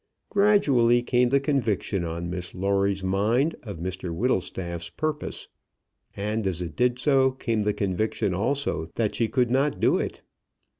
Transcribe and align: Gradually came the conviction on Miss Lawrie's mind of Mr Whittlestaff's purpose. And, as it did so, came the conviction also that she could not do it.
Gradually 0.31 1.03
came 1.03 1.29
the 1.29 1.39
conviction 1.39 2.03
on 2.03 2.27
Miss 2.31 2.55
Lawrie's 2.55 3.03
mind 3.03 3.55
of 3.61 3.77
Mr 3.77 4.11
Whittlestaff's 4.11 4.89
purpose. 4.89 5.47
And, 6.17 6.47
as 6.47 6.59
it 6.59 6.75
did 6.75 6.97
so, 6.97 7.29
came 7.29 7.61
the 7.61 7.73
conviction 7.73 8.33
also 8.33 8.87
that 8.95 9.13
she 9.13 9.27
could 9.27 9.51
not 9.51 9.79
do 9.79 9.99
it. 9.99 10.23